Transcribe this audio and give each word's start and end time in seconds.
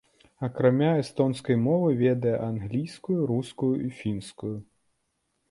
Акрамя 0.45 0.93
эстонскай 1.01 1.57
мовы 1.65 1.89
ведае 2.05 2.33
англійскую, 2.49 3.19
рускую 3.33 3.71
і 3.91 3.93
фінскую. 4.01 4.57